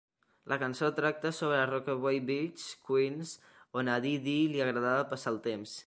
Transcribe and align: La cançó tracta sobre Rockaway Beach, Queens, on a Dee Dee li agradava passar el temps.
La 0.51 0.55
cançó 0.61 0.87
tracta 0.99 1.31
sobre 1.39 1.59
Rockaway 1.73 2.21
Beach, 2.31 2.65
Queens, 2.89 3.35
on 3.83 3.93
a 3.97 4.03
Dee 4.07 4.25
Dee 4.29 4.53
li 4.55 4.65
agradava 4.69 5.09
passar 5.15 5.37
el 5.37 5.43
temps. 5.51 5.77